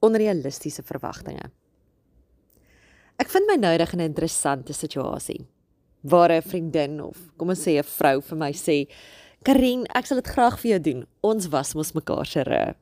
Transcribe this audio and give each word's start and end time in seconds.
onrealistiese 0.00 0.82
verwagtinge. 0.82 1.50
Ek 3.20 3.28
vind 3.28 3.48
my 3.48 3.56
nou 3.56 3.76
reg 3.76 3.92
in 3.92 4.00
'n 4.00 4.10
interessante 4.12 4.72
situasie 4.72 5.46
waar 6.02 6.32
'n 6.32 6.42
vriendin 6.42 7.00
of 7.00 7.16
kom 7.36 7.48
ons 7.48 7.66
sê 7.66 7.78
'n 7.78 7.84
vrou 7.84 8.20
vir 8.20 8.36
my 8.36 8.52
sê, 8.52 8.88
"Karin, 9.44 9.86
ek 9.94 10.06
sal 10.06 10.16
dit 10.16 10.32
graag 10.32 10.58
vir 10.58 10.70
jou 10.70 10.78
doen. 10.78 11.06
Ons 11.22 11.48
was 11.48 11.74
mos 11.74 11.92
mekaar 11.92 12.26
se 12.26 12.42
rug." 12.42 12.76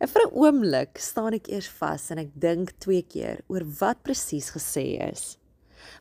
En 0.00 0.08
vir 0.08 0.22
'n 0.22 0.34
oomblik 0.34 0.98
staan 0.98 1.34
ek 1.34 1.48
eers 1.48 1.68
vas 1.68 2.10
en 2.10 2.18
ek 2.18 2.30
dink 2.34 2.72
twee 2.78 3.02
keer 3.02 3.40
oor 3.48 3.62
wat 3.80 4.02
presies 4.02 4.50
gesê 4.50 4.98
is. 5.12 5.38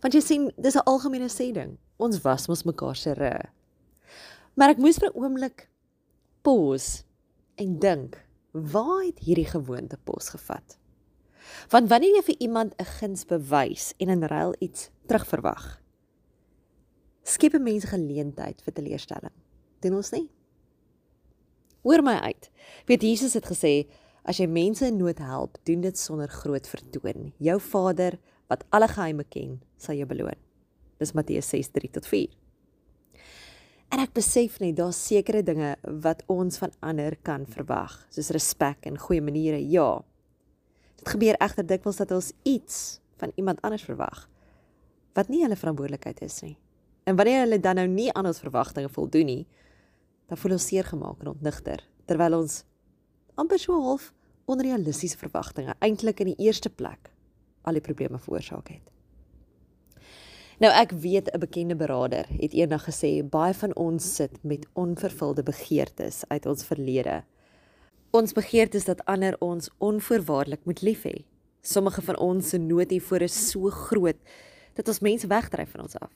Want 0.02 0.14
jy 0.14 0.22
sien, 0.22 0.52
dis 0.58 0.76
'n 0.76 0.86
algemene 0.86 1.30
sê 1.30 1.54
ding. 1.54 1.78
Ons 2.00 2.22
was 2.22 2.48
mos 2.48 2.64
mekaar 2.64 2.96
se 2.96 3.14
rug. 3.14 3.46
Maar 4.56 4.70
ek 4.70 4.78
moes 4.78 4.98
vir 4.98 5.10
'n 5.10 5.22
oomblik 5.22 5.70
pause 6.42 7.04
en 7.58 7.80
dink, 7.80 8.18
waar 8.52 9.04
het 9.06 9.20
hierdie 9.20 9.48
gewoonte 9.48 9.98
pos 10.04 10.30
gevat? 10.30 10.78
Want 11.72 11.90
wanneer 11.90 12.16
jy 12.16 12.24
vir 12.24 12.40
iemand 12.40 12.76
'n 12.78 12.86
guns 13.00 13.26
bewys 13.26 13.94
en 13.98 14.10
in 14.10 14.24
ruil 14.24 14.56
iets 14.60 14.90
terugverwag, 15.08 15.82
skep 17.24 17.54
'n 17.54 17.64
mens 17.64 17.84
geleentheid 17.84 18.62
vir 18.62 18.74
teleurstelling. 18.74 19.36
Doen 19.80 19.96
ons 19.96 20.12
nie? 20.12 20.30
Hoor 21.82 22.04
my 22.04 22.20
uit. 22.20 22.50
Weet 22.86 23.02
Jesus 23.02 23.34
het 23.34 23.46
gesê, 23.46 23.90
as 24.24 24.38
jy 24.38 24.48
mense 24.48 24.86
in 24.86 24.98
nood 24.98 25.18
help, 25.18 25.58
doen 25.64 25.82
dit 25.82 25.98
sonder 25.98 26.30
groot 26.30 26.68
vertoon. 26.68 27.34
Jou 27.38 27.60
Vader 27.60 28.20
wat 28.48 28.66
alle 28.70 28.88
geheime 28.88 29.24
ken, 29.24 29.62
sal 29.78 29.96
jou 29.96 30.06
beloon. 30.06 30.38
Dis 30.98 31.14
Matteus 31.14 31.50
6:3 31.50 31.90
tot 31.92 32.06
4. 32.06 32.41
En 34.02 34.08
ek 34.08 34.16
besef 34.18 34.56
net 34.58 34.80
daar's 34.80 34.98
sekere 34.98 35.44
dinge 35.46 35.76
wat 36.02 36.24
ons 36.34 36.56
van 36.58 36.72
ander 36.90 37.14
kan 37.22 37.44
verwag, 37.46 37.92
soos 38.10 38.32
respek 38.34 38.88
en 38.90 38.96
goeie 38.98 39.22
maniere. 39.22 39.60
Ja. 39.62 40.00
Dit 40.98 41.12
gebeur 41.14 41.38
egter 41.38 41.68
dikwels 41.70 42.00
dat 42.02 42.10
ons 42.16 42.32
iets 42.42 42.98
van 43.22 43.30
iemand 43.38 43.62
anders 43.62 43.86
verwag 43.86 44.24
wat 45.14 45.30
nie 45.30 45.44
hulle 45.44 45.60
verantwoordelikheid 45.60 46.24
is 46.26 46.40
nie. 46.42 46.56
En 47.06 47.20
wanneer 47.20 47.44
hulle 47.44 47.62
dan 47.62 47.78
nou 47.78 47.86
nie 47.92 48.08
aan 48.18 48.26
ons 48.26 48.42
verwagtinge 48.42 48.90
voldoen 48.90 49.30
nie, 49.30 49.46
dan 50.34 50.42
voel 50.42 50.58
ons 50.58 50.66
seer 50.72 50.90
gemaak 50.90 51.22
en 51.22 51.36
ontnigter, 51.36 51.86
terwyl 52.10 52.40
ons 52.40 52.64
amper 53.38 53.62
so 53.62 53.78
half 53.86 54.10
onrealistiese 54.50 55.22
verwagtinge 55.22 55.78
eintlik 55.78 56.26
in 56.26 56.34
die 56.34 56.48
eerste 56.48 56.74
plek 56.74 57.14
al 57.70 57.78
die 57.78 57.86
probleme 57.86 58.18
veroorsaak 58.18 58.74
het. 58.80 58.90
Nou 60.62 60.70
ek 60.78 60.92
weet 60.92 61.32
'n 61.34 61.40
bekende 61.40 61.76
beraader 61.76 62.26
het 62.38 62.54
eendag 62.54 62.84
gesê 62.86 63.26
baie 63.30 63.54
van 63.54 63.76
ons 63.76 64.16
sit 64.16 64.44
met 64.44 64.68
onvervulde 64.74 65.44
begeertes 65.44 66.24
uit 66.28 66.46
ons 66.46 66.66
verlede. 66.66 67.24
Ons 68.12 68.34
begeertes 68.34 68.86
dat 68.86 69.06
ander 69.06 69.36
ons 69.40 69.70
onvoorwaardelik 69.78 70.66
moet 70.66 70.82
lief 70.82 71.04
hê. 71.04 71.26
Sommige 71.62 72.02
van 72.02 72.18
ons 72.18 72.50
se 72.50 72.58
nood 72.58 72.90
hiervoor 72.90 73.22
is 73.22 73.50
so 73.50 73.70
groot 73.70 74.18
dat 74.74 74.88
ons 74.88 75.00
mense 75.00 75.28
wegdryf 75.28 75.72
van 75.72 75.82
ons 75.82 75.98
af. 75.98 76.12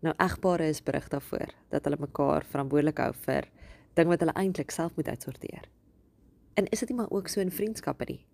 Nou 0.00 0.14
egpare 0.16 0.68
is 0.68 0.82
berig 0.82 1.08
daarvoor 1.08 1.48
dat 1.68 1.84
hulle 1.84 1.96
mekaar 2.00 2.44
verantwoordelik 2.44 2.98
hou 2.98 3.12
vir 3.12 3.48
ding 3.94 4.08
wat 4.08 4.20
hulle 4.20 4.34
eintlik 4.34 4.70
self 4.70 4.96
moet 4.96 5.08
uitsorteer. 5.08 5.68
En 6.54 6.66
is 6.68 6.78
dit 6.78 6.88
nie 6.88 6.98
maar 6.98 7.10
ook 7.10 7.28
so 7.28 7.40
in 7.40 7.50
vriendskappe 7.50 8.04
nie? 8.04 8.26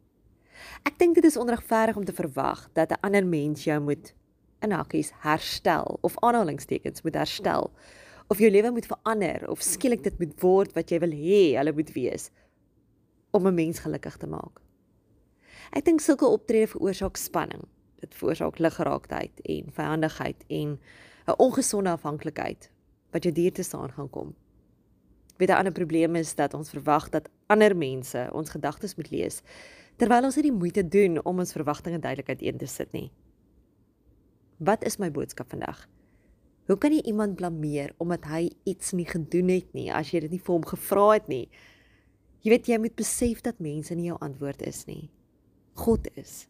Ek 0.82 0.98
dink 0.98 1.14
dit 1.14 1.24
is 1.24 1.36
onregverdig 1.36 1.96
om 1.96 2.04
te 2.04 2.12
verwag 2.12 2.68
dat 2.72 2.90
'n 2.90 3.00
ander 3.00 3.26
mens 3.26 3.64
jou 3.64 3.80
moet 3.80 4.14
in 4.62 4.72
hakkies 4.72 5.12
herstel 5.24 5.98
of 6.00 6.18
aanhalingstekens 6.22 7.02
moet 7.02 7.14
herstel 7.14 7.70
of 8.28 8.38
jou 8.38 8.50
lewe 8.50 8.70
moet 8.70 8.86
verander 8.86 9.48
of 9.50 9.62
skielik 9.62 10.02
dit 10.04 10.18
moet 10.18 10.34
word 10.42 10.74
wat 10.76 10.90
jy 10.92 11.00
wil 11.04 11.14
hê 11.14 11.42
hulle 11.56 11.72
moet 11.72 11.92
wees 11.96 12.30
om 13.30 13.46
'n 13.46 13.54
mens 13.54 13.78
gelukkig 13.78 14.16
te 14.16 14.26
maak. 14.26 14.60
Ek 15.72 15.84
dink 15.84 16.00
sulke 16.00 16.26
optrede 16.26 16.66
veroorsaak 16.66 17.16
spanning. 17.16 17.64
Dit 18.00 18.14
veroorsaak 18.14 18.58
liggeraaktheid 18.58 19.40
en 19.44 19.72
vyandigheid 19.72 20.44
en 20.48 20.78
'n 21.28 21.34
ongesonde 21.38 21.90
afhanklikheid 21.90 22.70
wat 23.12 23.22
jou 23.22 23.34
duur 23.34 23.52
te 23.52 23.62
staan 23.62 23.92
gaan 23.92 24.10
kom. 24.10 24.34
Weet 25.36 25.48
'n 25.50 25.58
ander 25.58 25.72
probleem 25.72 26.16
is 26.16 26.34
dat 26.34 26.54
ons 26.54 26.70
verwag 26.70 27.08
dat 27.08 27.28
ander 27.46 27.76
mense 27.76 28.28
ons 28.32 28.50
gedagtes 28.50 28.94
moet 28.94 29.10
lees 29.10 29.42
terwyl 29.96 30.24
ons 30.24 30.36
nie 30.36 30.42
die 30.42 30.52
moeite 30.52 30.88
doen 30.88 31.24
om 31.24 31.38
ons 31.38 31.52
verwagtinge 31.52 31.98
duidelik 31.98 32.28
uiteen 32.28 32.58
te 32.58 32.66
sit 32.66 32.92
nie. 32.92 33.10
Wat 34.58 34.82
is 34.82 34.96
my 34.98 35.06
boodskap 35.14 35.52
vandag? 35.54 35.84
Hoe 36.66 36.76
kan 36.82 36.90
jy 36.90 36.98
iemand 37.06 37.36
blameer 37.38 37.92
omdat 38.02 38.24
hy 38.26 38.48
iets 38.66 38.90
nie 38.90 39.06
gedoen 39.06 39.52
het 39.54 39.68
nie 39.72 39.86
as 39.94 40.10
jy 40.10 40.24
dit 40.24 40.34
nie 40.34 40.40
vir 40.42 40.54
hom 40.56 40.66
gevra 40.66 41.04
het 41.12 41.28
nie? 41.30 41.44
Jy 42.42 42.50
weet 42.50 42.66
jy 42.66 42.78
moet 42.82 42.96
besef 42.98 43.44
dat 43.46 43.62
mense 43.62 43.94
nie 43.94 44.08
jou 44.08 44.16
antwoord 44.18 44.64
is 44.66 44.82
nie. 44.90 45.12
God 45.78 46.10
is. 46.18 46.48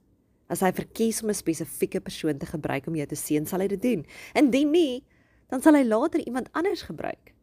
As 0.49 0.65
hy 0.65 0.73
verkies 0.73 1.21
om 1.23 1.29
'n 1.29 1.37
spesifieke 1.37 2.01
persoon 2.01 2.39
te 2.39 2.49
gebruik 2.49 2.89
om 2.89 2.97
jou 2.97 3.07
te 3.07 3.17
seën, 3.17 3.47
sal 3.47 3.61
hy 3.61 3.69
dit 3.69 3.83
doen. 3.83 4.07
Indien 4.35 4.71
nie, 4.73 5.05
dan 5.51 5.61
sal 5.61 5.75
hy 5.75 5.85
later 5.85 6.25
iemand 6.25 6.49
anders 6.53 6.83
gebruik. 6.89 7.35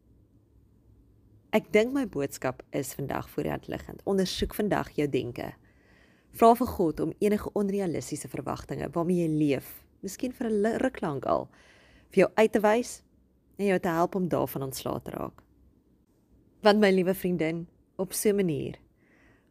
Ek 1.52 1.72
dink 1.72 1.92
my 1.92 2.06
boodskap 2.06 2.62
is 2.72 2.94
vandag 2.94 3.30
voor 3.30 3.42
die 3.42 3.50
hand 3.50 3.68
liggend. 3.68 4.02
Ondersoek 4.04 4.54
vandag 4.54 4.90
jou 4.90 5.08
denke. 5.08 5.54
Vra 6.32 6.54
vir 6.54 6.66
God 6.66 7.00
om 7.00 7.12
enige 7.18 7.52
onrealistiese 7.52 8.28
verwagtinge 8.28 8.90
waarmee 8.90 9.22
jy 9.22 9.28
leef 9.28 9.85
miskien 10.06 10.32
vir 10.32 10.50
'n 10.50 10.78
ruk 10.82 11.00
lank 11.02 11.26
al, 11.26 11.48
vir 12.10 12.24
jou 12.24 12.30
uit 12.36 12.52
te 12.52 12.60
wys 12.60 13.02
en 13.58 13.66
jou 13.66 13.78
te 13.78 13.88
help 13.88 14.14
om 14.14 14.28
daarvan 14.28 14.62
ontslae 14.62 15.02
te 15.02 15.10
raak. 15.10 15.42
Want 16.62 16.80
my 16.80 16.90
liewe 16.90 17.14
vriendin, 17.14 17.66
op 17.96 18.12
so 18.12 18.30
'n 18.30 18.36
manier 18.36 18.78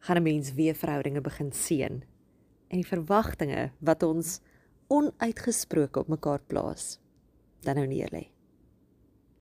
gaan 0.00 0.16
'n 0.16 0.22
mens 0.22 0.54
weer 0.54 0.74
verhoudinge 0.74 1.20
begin 1.20 1.52
seën 1.52 2.02
en 2.68 2.76
die 2.80 2.86
verwagtinge 2.86 3.70
wat 3.80 4.02
ons 4.02 4.40
onuitgesproke 4.88 6.00
op 6.00 6.08
mekaar 6.08 6.40
plaas 6.46 6.98
dan 7.60 7.74
nou 7.74 7.86
neer 7.86 8.08
lê. 8.12 8.35